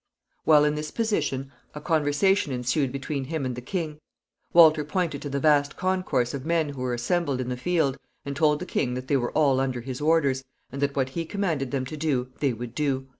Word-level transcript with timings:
While 0.45 0.65
in 0.65 0.73
this 0.73 0.89
position, 0.89 1.51
a 1.75 1.79
conversation 1.79 2.51
ensued 2.51 2.91
between 2.91 3.25
him 3.25 3.45
and 3.45 3.53
the 3.55 3.61
king. 3.61 3.99
Walter 4.51 4.83
pointed 4.83 5.21
to 5.21 5.29
the 5.29 5.39
vast 5.39 5.77
concourse 5.77 6.33
of 6.33 6.43
men 6.43 6.69
who 6.69 6.81
were 6.81 6.95
assembled 6.95 7.39
in 7.39 7.49
the 7.49 7.55
field, 7.55 7.99
and 8.25 8.35
told 8.35 8.57
the 8.57 8.65
king 8.65 8.95
that 8.95 9.07
they 9.07 9.15
were 9.17 9.31
all 9.33 9.59
under 9.59 9.81
his 9.81 10.01
orders, 10.01 10.43
and 10.71 10.81
that 10.81 10.95
what 10.95 11.09
he 11.09 11.23
commanded 11.23 11.69
them 11.69 11.85
to 11.85 11.97
do 11.97 12.29
they 12.39 12.51
would 12.51 12.73
do. 12.73 13.09